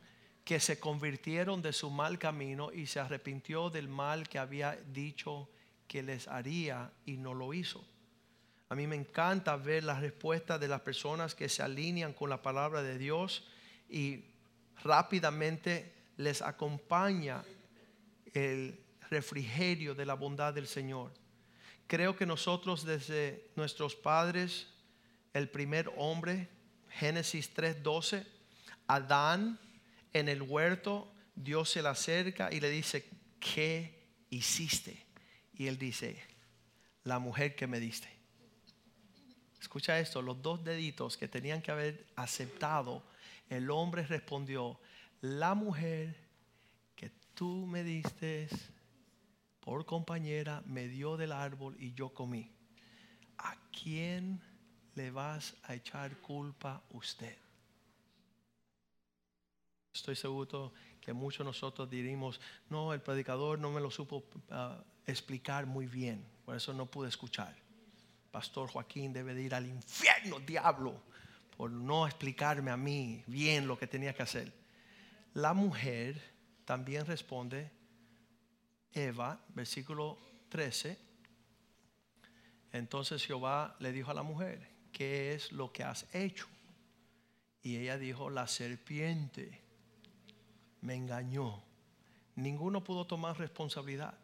[0.45, 5.49] que se convirtieron de su mal camino y se arrepintió del mal que había dicho
[5.89, 7.85] que les haría y no lo hizo.
[8.69, 12.43] A mí me encanta ver la respuesta de las personas que se alinean con la
[12.43, 13.47] palabra de Dios
[13.89, 14.25] y
[14.83, 17.43] rápidamente les acompaña
[18.33, 18.81] el
[19.11, 21.13] refrigerio de la bondad del Señor.
[21.87, 24.67] Creo que nosotros desde nuestros padres,
[25.33, 26.49] el primer hombre,
[26.89, 28.27] Génesis 3:12,
[28.87, 29.59] Adán,
[30.15, 33.05] en el huerto, Dios se le acerca y le dice,
[33.41, 35.05] ¿qué hiciste?
[35.53, 36.23] Y él dice,
[37.03, 38.09] la mujer que me diste.
[39.61, 43.03] Escucha esto, los dos deditos que tenían que haber aceptado,
[43.51, 44.81] el hombre respondió,
[45.21, 46.17] la mujer
[46.95, 48.49] que tú me diste
[49.61, 52.53] por compañera me dio del árbol y yo comí.
[53.39, 54.41] ¿A quién
[54.95, 57.44] le vas a echar culpa usted?
[59.95, 64.83] Estoy seguro que muchos de nosotros diríamos, no, el predicador no me lo supo ah,
[65.07, 67.55] explicar muy bien, por eso no pude escuchar.
[68.33, 71.01] Pastor Joaquín debe de ir al infierno, diablo,
[71.57, 74.53] por no explicarme a mí bien lo que tenía que hacer.
[75.35, 76.21] La mujer
[76.65, 77.71] también responde,
[78.93, 80.99] Eva, versículo 13.
[82.73, 86.49] Entonces Jehová le dijo a la mujer, ¿qué es lo que has hecho?
[87.63, 89.64] Y ella dijo, la serpiente
[90.85, 91.63] me engañó.
[92.37, 94.15] Ninguno pudo tomar responsabilidad.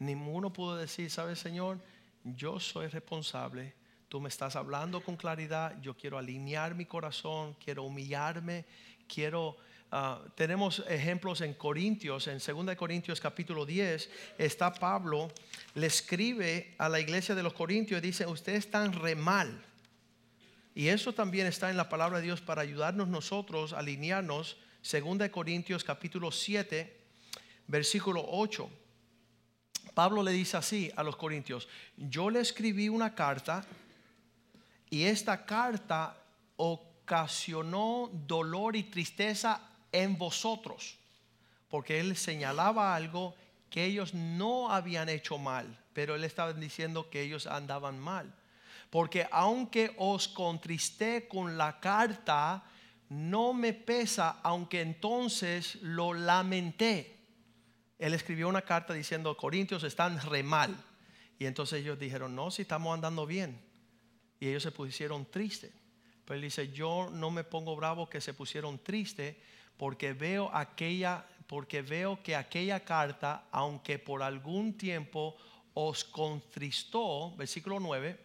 [0.00, 1.78] Ninguno pudo decir, ¿sabes, Señor?
[2.24, 3.74] Yo soy responsable.
[4.08, 5.80] Tú me estás hablando con claridad.
[5.80, 7.54] Yo quiero alinear mi corazón.
[7.64, 8.66] Quiero humillarme.
[9.06, 9.56] Quiero...
[9.90, 15.30] Ah, tenemos ejemplos en Corintios, en 2 Corintios capítulo 10, está Pablo,
[15.74, 19.64] le escribe a la iglesia de los Corintios y dice, ustedes están re mal.
[20.74, 25.24] Y eso también está en la palabra de Dios para ayudarnos nosotros a alinearnos Segunda
[25.24, 26.96] de Corintios capítulo 7,
[27.66, 28.70] versículo 8.
[29.92, 33.64] Pablo le dice así a los corintios, yo le escribí una carta
[34.88, 36.16] y esta carta
[36.56, 39.60] ocasionó dolor y tristeza
[39.90, 40.96] en vosotros,
[41.68, 43.34] porque él señalaba algo
[43.70, 48.32] que ellos no habían hecho mal, pero él estaba diciendo que ellos andaban mal.
[48.90, 52.64] Porque aunque os contristé con la carta,
[53.08, 57.16] no me pesa, aunque entonces lo lamenté.
[57.98, 60.76] Él escribió una carta diciendo, Corintios están re mal.
[61.38, 63.60] Y entonces ellos dijeron, no, si estamos andando bien.
[64.40, 65.72] Y ellos se pusieron tristes.
[66.24, 69.36] Pero él dice, yo no me pongo bravo que se pusieron tristes
[69.76, 75.36] porque veo aquella, porque veo que aquella carta, aunque por algún tiempo
[75.72, 78.18] os contristó, versículo 9,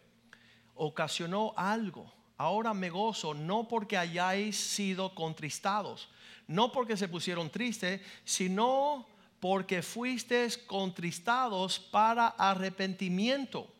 [0.76, 2.12] ocasionó algo
[2.44, 6.10] Ahora me gozo no porque hayáis sido contristados,
[6.46, 9.08] no porque se pusieron tristes, sino
[9.40, 13.74] porque fuisteis contristados para arrepentimiento,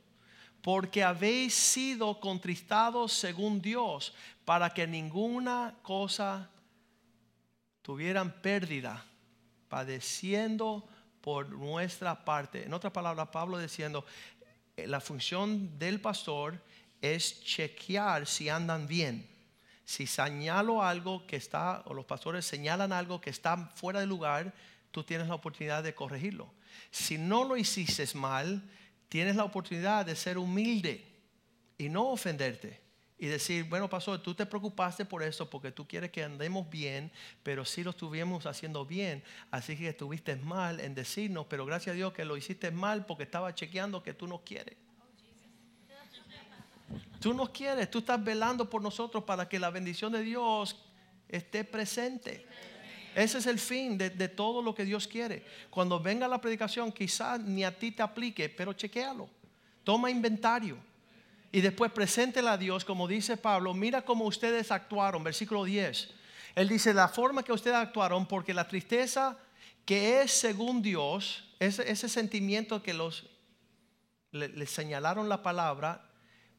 [0.62, 4.14] porque habéis sido contristados según Dios,
[4.46, 6.50] para que ninguna cosa
[7.82, 9.04] tuvieran pérdida,
[9.68, 10.88] padeciendo
[11.20, 12.64] por nuestra parte.
[12.64, 14.06] En otras palabras, Pablo diciendo,
[14.78, 16.62] la función del pastor
[17.04, 19.28] es chequear si andan bien.
[19.84, 24.54] Si señalo algo que está, o los pastores señalan algo que está fuera de lugar,
[24.90, 26.50] tú tienes la oportunidad de corregirlo.
[26.92, 28.64] Si no lo hiciste mal,
[29.10, 31.06] tienes la oportunidad de ser humilde
[31.78, 32.82] y no ofenderte.
[33.18, 37.12] Y decir, bueno, pastor, tú te preocupaste por eso porque tú quieres que andemos bien,
[37.44, 39.22] pero sí lo estuvimos haciendo bien.
[39.52, 43.24] Así que estuviste mal en decirnos, pero gracias a Dios que lo hiciste mal porque
[43.24, 44.83] estaba chequeando que tú no quieres.
[47.24, 50.76] Tú no quieres, tú estás velando por nosotros para que la bendición de Dios
[51.30, 52.46] esté presente.
[53.16, 55.46] Ese es el fin de, todo lo que Dios quiere.
[55.70, 59.30] Cuando venga la predicación, quizás ni a ti te aplique, pero chequéalo.
[59.86, 60.76] Toma inventario.
[61.50, 66.10] Y después preséntela a Dios, como dice Pablo, mira cómo ustedes actuaron, versículo 10.
[66.56, 69.38] Él dice, la forma que ustedes actuaron, porque la tristeza
[69.86, 73.30] que es según Dios, ese, ese sentimiento que los
[74.32, 76.10] les señalaron la palabra,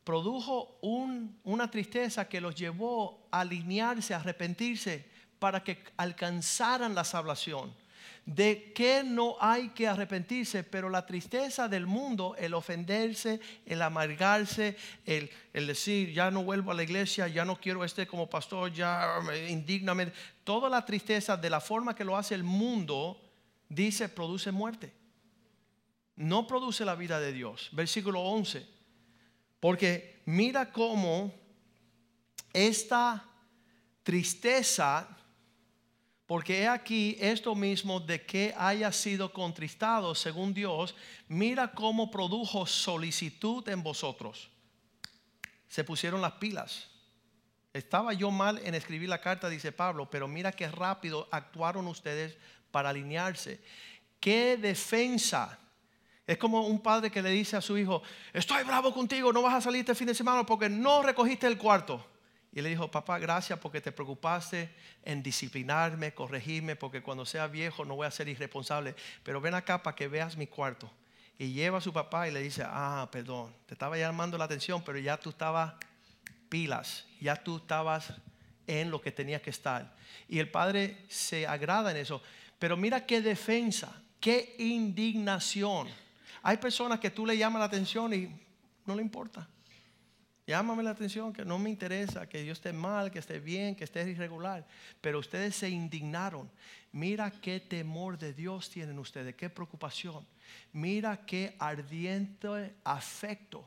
[0.05, 5.07] produjo una tristeza que los llevó a alinearse, a arrepentirse
[5.39, 7.75] para que alcanzaran la salvación.
[8.27, 14.77] De que no hay que arrepentirse, pero la tristeza del mundo, el ofenderse, el amargarse,
[15.05, 19.19] el, decir, ya no vuelvo a la iglesia, ya no quiero este como pastor, ya
[19.49, 23.21] indignamente, toda la tristeza de la forma que lo hace el mundo,
[23.69, 24.93] dice, produce muerte.
[26.17, 27.69] No produce la vida de Dios.
[27.73, 28.75] Versículo 11.
[29.65, 31.33] Porque mira cómo
[32.53, 33.25] esta
[34.03, 35.09] tristeza
[36.27, 40.95] porque he aquí esto mismo de que haya sido contristado según Dios,
[41.29, 44.51] mira cómo produjo solicitud en vosotros.
[45.67, 46.91] Se pusieron las pilas.
[47.73, 52.37] Estaba yo mal en escribir la carta, dice Pablo, pero mira qué rápido actuaron ustedes
[52.71, 53.65] para alinearse.
[54.21, 55.59] Qué defensa.
[56.27, 59.55] Es como un padre que le dice a su hijo, estoy bravo contigo, no vas
[59.55, 62.05] a salir este fin de semana porque no recogiste el cuarto.
[62.53, 64.71] Y le dijo, papá, gracias porque te preocupaste
[65.03, 68.95] en disciplinarme, corregirme, porque cuando sea viejo no voy a ser irresponsable.
[69.25, 70.91] Pero ven acá para que veas mi cuarto.
[71.37, 74.85] Y lleva a su papá y le dice, ah, perdón, te estaba llamando la atención,
[74.85, 75.75] pero ya tú estabas
[76.49, 78.15] pilas, ya tú estabas
[78.69, 79.93] en lo que tenías que estar.
[80.29, 82.23] Y el padre se agrada en eso.
[82.61, 85.89] Pero mira qué defensa, qué indignación.
[86.47, 88.29] Hay personas que tú le llamas la atención y
[88.85, 89.49] no le importa.
[90.47, 93.85] Llámame la atención que no me interesa que yo esté mal, que esté bien, que
[93.85, 94.67] esté irregular.
[95.01, 96.51] Pero ustedes se indignaron.
[96.93, 100.27] Mira qué temor de Dios tienen ustedes, qué preocupación.
[100.75, 103.65] Mira qué ardiente afecto.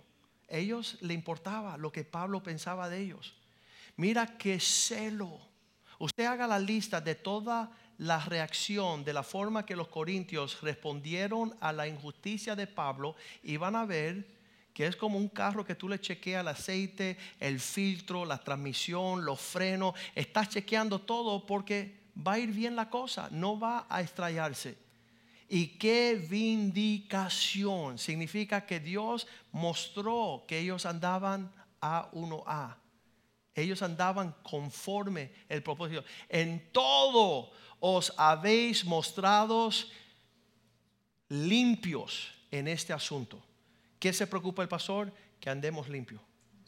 [0.48, 3.34] Ellos le importaba lo que Pablo pensaba de ellos.
[3.96, 5.40] Mira qué celo.
[5.98, 11.56] Usted haga la lista de toda la reacción, de la forma que los corintios respondieron
[11.60, 14.38] a la injusticia de Pablo y van a ver
[14.74, 19.26] que es como un carro que tú le chequeas el aceite, el filtro, la transmisión,
[19.26, 24.02] los frenos, estás chequeando todo porque va a ir bien la cosa, no va a
[24.02, 24.78] estrellarse.
[25.50, 32.76] Y qué vindicación significa que Dios mostró que ellos andaban a 1A.
[33.56, 36.04] Ellos andaban conforme el propósito.
[36.30, 39.70] En todo os habéis mostrado
[41.30, 43.42] limpios en este asunto.
[44.00, 45.12] ¿Qué se preocupa el pastor?
[45.40, 46.22] Que andemos limpios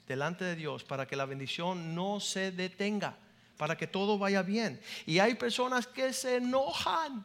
[0.09, 3.15] delante de Dios para que la bendición no se detenga,
[3.57, 4.81] para que todo vaya bien.
[5.05, 7.23] Y hay personas que se enojan,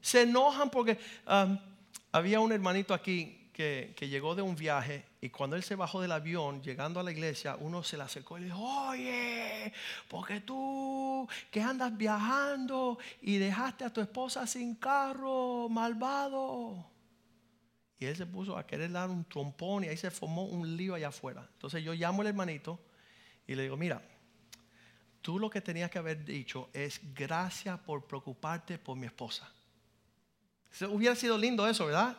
[0.00, 1.58] se enojan porque um,
[2.10, 6.02] había un hermanito aquí que, que, llegó de un viaje y cuando él se bajó
[6.02, 9.72] del avión, llegando a la iglesia, uno se le acercó y le dijo, oye,
[10.06, 16.90] porque tú que andas viajando y dejaste a tu esposa sin carro, malvado.
[17.98, 20.94] Y él se puso a querer dar un trompón y ahí se formó un lío
[20.94, 21.48] allá afuera.
[21.54, 22.78] Entonces yo llamo al hermanito
[23.46, 24.02] y le digo, mira,
[25.22, 29.50] tú lo que tenías que haber dicho es gracias por preocuparte por mi esposa.
[30.82, 32.14] Hubiera sido lindo eso, ¿verdad?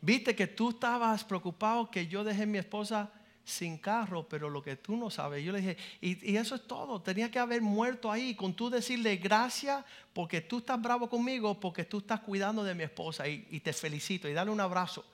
[0.00, 3.10] Viste que tú estabas preocupado que yo dejé a mi esposa
[3.44, 7.02] sin carro, pero lo que tú no sabes, yo le dije, y, eso es todo,
[7.02, 11.84] tenía que haber muerto ahí, con tú decirle gracias porque tú estás bravo conmigo, porque
[11.84, 13.28] tú estás cuidando de mi esposa.
[13.28, 15.04] Y, y te felicito y darle un abrazo.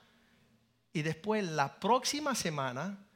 [0.93, 3.06] Y después la próxima semana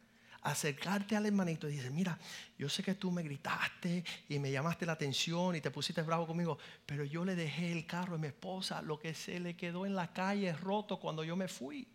[0.42, 2.18] acercarte al hermanito y dice, mira,
[2.58, 6.26] yo sé que tú me gritaste y me llamaste la atención y te pusiste bravo
[6.26, 9.86] conmigo, pero yo le dejé el carro a mi esposa, lo que se le quedó
[9.86, 11.88] en la calle roto cuando yo me fui,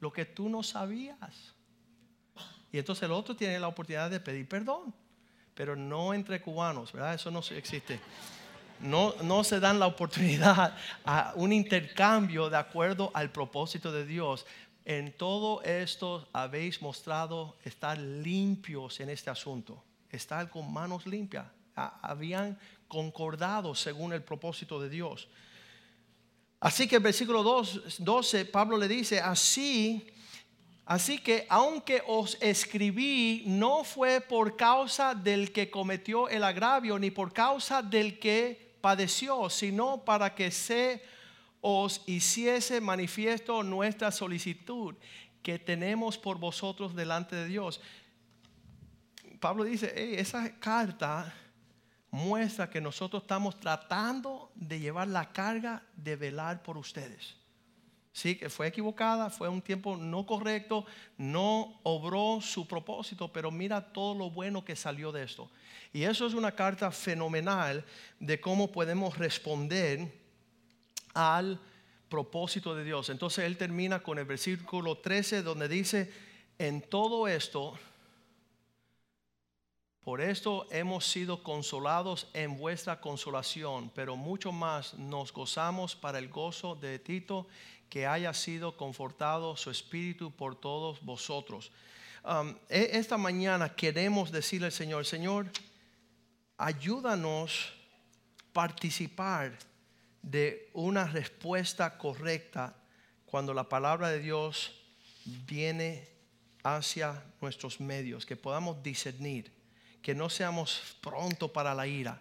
[0.00, 1.54] lo que tú no sabías.
[2.72, 4.94] Y entonces el otro tiene la oportunidad de pedir perdón.
[5.54, 7.14] Pero no entre cubanos, ¿verdad?
[7.14, 8.00] Eso no existe.
[8.80, 14.46] No, no se dan la oportunidad a un intercambio de acuerdo al propósito de Dios.
[14.84, 21.46] En todo esto habéis mostrado estar limpios en este asunto, estar con manos limpias.
[21.74, 22.58] Habían
[22.88, 25.28] concordado según el propósito de Dios.
[26.58, 30.06] Así que el versículo 12, Pablo le dice, así,
[30.84, 37.10] así que aunque os escribí, no fue por causa del que cometió el agravio, ni
[37.10, 41.02] por causa del que padeció, sino para que se
[41.62, 44.96] os hiciese manifiesto nuestra solicitud
[45.42, 47.80] que tenemos por vosotros delante de Dios.
[49.40, 51.32] Pablo dice, esa carta
[52.10, 57.36] muestra que nosotros estamos tratando de llevar la carga de velar por ustedes.
[58.12, 60.84] Sí, que fue equivocada, fue un tiempo no correcto,
[61.16, 65.48] no obró su propósito, pero mira todo lo bueno que salió de esto.
[65.92, 67.84] Y eso es una carta fenomenal
[68.20, 70.21] de cómo podemos responder
[71.14, 71.58] al
[72.08, 73.08] propósito de Dios.
[73.10, 76.12] Entonces él termina con el versículo 13 donde dice,
[76.58, 77.74] en todo esto
[80.04, 86.28] por esto hemos sido consolados en vuestra consolación, pero mucho más nos gozamos para el
[86.28, 87.46] gozo de Tito,
[87.88, 91.70] que haya sido confortado su espíritu por todos vosotros.
[92.24, 95.46] Um, e, esta mañana queremos decirle al Señor, Señor,
[96.56, 97.72] ayúdanos
[98.52, 99.56] participar
[100.22, 102.76] de una respuesta correcta
[103.26, 104.72] cuando la palabra de Dios
[105.24, 106.08] viene
[106.62, 109.52] hacia nuestros medios, que podamos discernir
[110.02, 112.20] que no seamos pronto para la ira,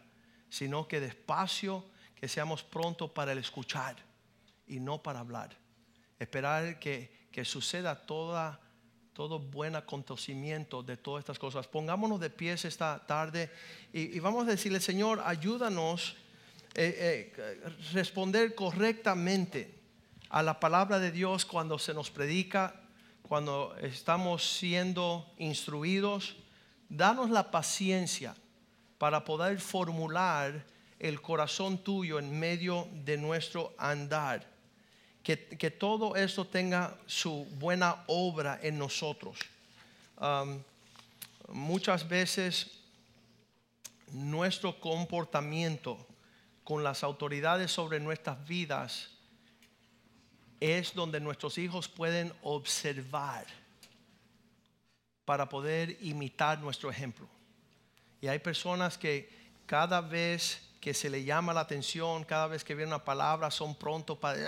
[0.49, 1.83] sino que despacio,
[2.15, 3.95] que seamos pronto para el escuchar
[4.67, 5.57] y no para hablar.
[6.19, 8.59] Esperar que, suceda toda,
[9.13, 11.67] todo buen acontecimiento de todas estas cosas.
[11.67, 13.49] Pongámonos de pies esta tarde
[13.91, 16.15] y, vamos a decirle, Señor, ayúdanos
[16.73, 19.79] eh, eh, responder correctamente
[20.29, 22.75] a la palabra de Dios cuando se nos predica,
[23.23, 26.35] cuando estamos siendo instruidos
[26.91, 28.35] danos la paciencia
[28.97, 30.65] para poder formular
[30.99, 34.45] el corazón tuyo en medio de nuestro andar.
[35.23, 35.37] Que,
[35.71, 39.37] todo esto tenga su buena obra en nosotros.
[41.47, 42.71] muchas veces
[44.11, 46.05] nuestro comportamiento
[46.71, 49.09] con las autoridades sobre nuestras vidas
[50.61, 53.45] es donde nuestros hijos pueden observar
[55.25, 57.27] para poder imitar nuestro ejemplo.
[58.21, 62.73] Y hay personas que cada vez que se le llama la atención, cada vez que
[62.73, 64.39] viene una palabra, son prontos para...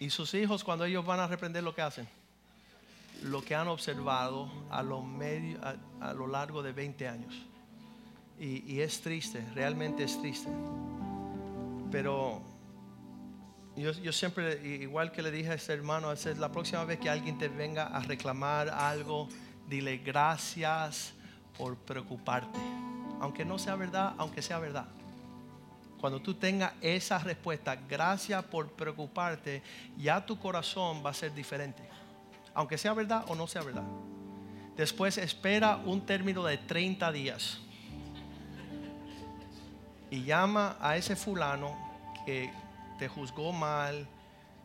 [0.00, 2.08] Y sus hijos cuando ellos van a reprender lo que hacen,
[3.24, 5.58] lo que han observado a lo, medio,
[6.00, 7.34] a, lo largo de 20 años.
[8.38, 10.50] y es triste, realmente es triste.
[11.90, 12.42] Pero
[13.76, 17.48] yo, siempre, igual que le dije a ese hermano, la próxima vez que alguien te
[17.48, 19.28] venga a reclamar algo,
[19.68, 21.12] dile gracias
[21.58, 22.58] por preocuparte.
[23.20, 24.86] Aunque no sea verdad, aunque sea verdad.
[26.00, 29.62] Cuando tú tengas esa respuesta, gracias por preocuparte,
[29.96, 31.82] ya tu corazón va a ser diferente.
[32.54, 33.84] Aunque sea verdad o no sea verdad.
[34.76, 37.60] Después espera un término de 30 días
[40.10, 41.76] y llama a ese fulano
[42.26, 42.50] que
[42.98, 44.06] te juzgó mal,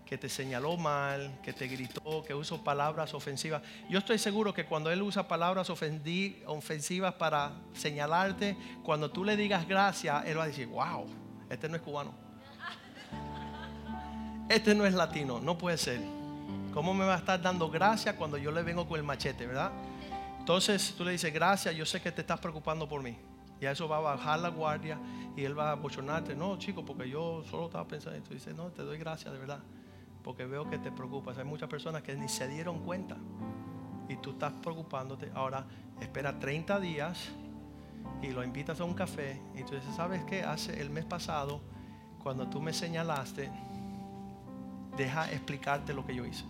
[0.05, 3.61] que te señaló mal, que te gritó, que usó palabras ofensivas.
[3.89, 9.67] Yo estoy seguro que cuando él usa palabras ofensivas para señalarte, cuando tú le digas
[9.67, 11.05] gracias, él va a decir, wow,
[11.49, 12.13] este no es cubano.
[14.49, 16.18] Este no es latino, no puede ser.
[16.73, 19.71] ¿Cómo me va a estar dando gracias cuando yo le vengo con el machete, verdad?
[20.39, 23.17] Entonces tú le dices, gracias, yo sé que te estás preocupando por mí.
[23.61, 24.97] Y a eso va a bajar la guardia
[25.35, 26.35] y él va a bochornarte.
[26.35, 28.33] No, chico, porque yo solo estaba pensando esto.
[28.33, 29.59] Dice, no, te doy gracias de verdad.
[30.23, 31.37] Porque veo que te preocupas.
[31.37, 33.17] Hay muchas personas que ni se dieron cuenta.
[34.07, 35.31] Y tú estás preocupándote.
[35.35, 35.65] Ahora,
[35.99, 37.29] espera 30 días
[38.21, 39.41] y lo invitas a un café.
[39.55, 40.43] Y tú dices, ¿sabes qué?
[40.43, 41.61] Hace el mes pasado,
[42.23, 43.51] cuando tú me señalaste,
[44.95, 46.45] deja explicarte lo que yo hice.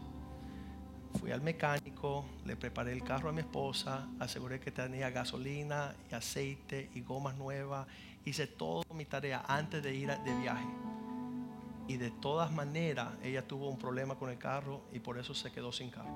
[1.18, 6.14] Fui al mecánico, le preparé el carro a mi esposa, aseguré que tenía gasolina y
[6.14, 7.88] aceite y gomas nuevas.
[8.26, 10.68] Hice toda mi tarea antes de ir de viaje.
[11.88, 15.52] Y de todas maneras, ella tuvo un problema con el carro y por eso se
[15.52, 16.14] quedó sin carro.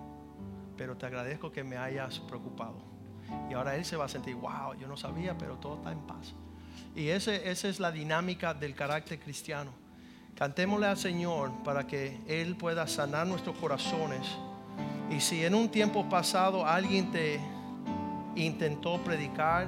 [0.78, 2.76] Pero te agradezco que me hayas preocupado.
[3.50, 6.02] Y ahora él se va a sentir, wow, yo no sabía, pero todo está en
[6.02, 6.34] paz.
[6.96, 9.72] Y ese, esa es la dinámica del carácter cristiano.
[10.36, 14.28] Cantémosle al Señor para que Él pueda sanar nuestros corazones.
[15.10, 17.40] Y si en un tiempo pasado alguien te
[18.36, 19.68] intentó predicar,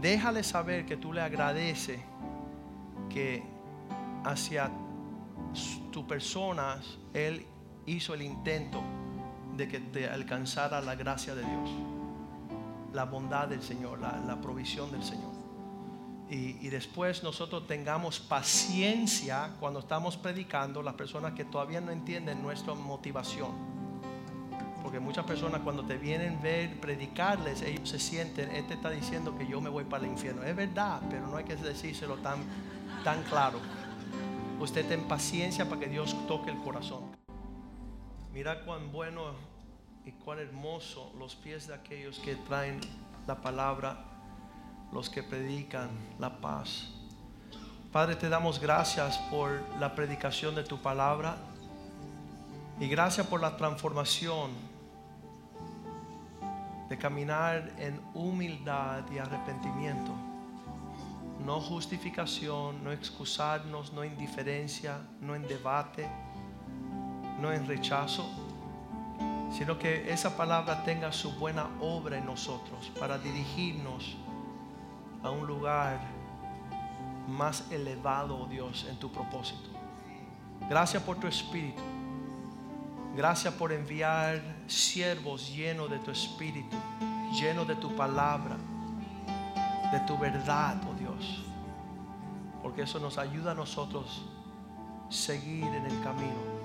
[0.00, 2.00] déjale saber que tú le agradeces
[3.08, 3.42] que
[4.24, 4.70] hacia
[5.90, 6.80] tu persona
[7.12, 7.46] Él
[7.86, 8.82] hizo el intento
[9.56, 11.70] de que te alcanzara la gracia de Dios,
[12.92, 15.32] la bondad del Señor, la, provisión del Señor.
[16.30, 22.40] Y, y, después nosotros tengamos paciencia cuando estamos predicando, las personas que todavía no entienden
[22.40, 23.69] nuestra motivación.
[24.82, 29.36] Porque muchas personas cuando te vienen a ver predicarles, ellos se sienten, este está diciendo
[29.36, 30.42] que yo me voy para el infierno.
[30.42, 32.40] Es verdad, pero no hay que decírselo tan,
[33.04, 33.60] tan claro.
[34.58, 37.04] Usted ten paciencia para que Dios toque el corazón.
[38.32, 39.32] Mira cuán bueno
[40.04, 42.80] y cuán hermoso los pies de aquellos que traen
[43.26, 44.04] la palabra,
[44.92, 46.88] los que predican la paz.
[47.92, 51.36] Padre, te damos gracias por la predicación de tu palabra
[52.78, 54.69] y gracias por la transformación
[56.90, 60.12] de caminar en humildad y arrepentimiento.
[61.46, 66.06] No justificación, no excusarnos, no indiferencia, no en debate
[67.40, 68.28] no en rechazo,
[69.50, 74.16] sino que esa palabra tenga su buena obra en nosotros para dirigirnos
[75.22, 75.98] a un lugar
[77.28, 79.70] más elevado, oh Dios, en tu propósito.
[80.68, 81.82] Gracias por tu espíritu.
[83.16, 86.76] Gracias por enviar siervos llenos de tu espíritu,
[87.32, 88.56] llenos de tu palabra,
[89.92, 91.44] de tu verdad, oh Dios.
[92.62, 94.24] Porque eso nos ayuda a nosotros
[95.08, 96.60] seguir en el camino.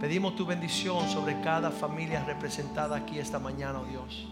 [0.00, 4.26] Pedimos tu bendición sobre cada familia representada aquí esta mañana, oh Dios.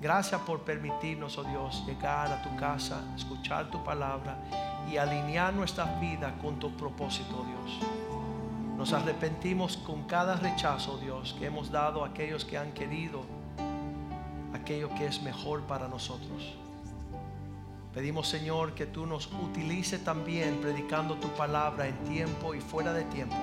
[0.00, 4.38] Gracias por permitirnos, oh Dios, llegar a tu casa, escuchar tu palabra
[4.90, 8.07] y alinear nuestras vidas con tu propósito, oh Dios.
[8.78, 13.24] Nos arrepentimos con cada rechazo, Dios, que hemos dado a aquellos que han querido
[14.54, 16.54] aquello que es mejor para nosotros.
[17.92, 23.02] Pedimos, Señor, que tú nos utilices también predicando tu palabra en tiempo y fuera de
[23.04, 23.36] tiempo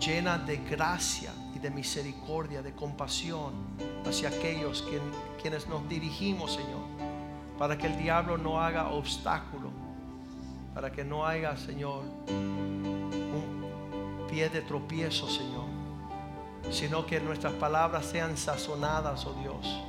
[0.00, 3.52] llena de gracia y de misericordia, de compasión
[4.06, 4.82] hacia aquellos
[5.42, 6.86] quienes nos dirigimos, Señor,
[7.58, 9.70] para que el diablo no haga obstáculo,
[10.72, 12.04] para que no haya, Señor,
[14.30, 15.66] pie de tropiezo, Señor,
[16.70, 19.82] sino que nuestras palabras sean sazonadas, oh Dios,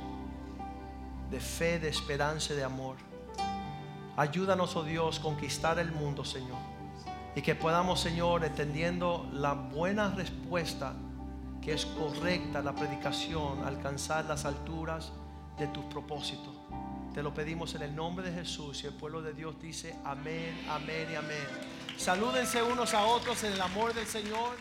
[1.30, 2.96] de fe, de esperanza y de amor.
[4.16, 6.72] Ayúdanos, oh Dios, conquistar el mundo, Señor
[7.34, 10.94] y que podamos, Señor, entendiendo la buena respuesta
[11.60, 15.12] que es correcta la predicación, alcanzar las alturas
[15.58, 16.61] de tus propósitos.
[17.14, 20.58] Te lo pedimos en el nombre de Jesús y el pueblo de Dios dice amén,
[20.70, 21.46] amén y amén.
[21.98, 24.56] Salúdense unos a otros en el amor del Señor.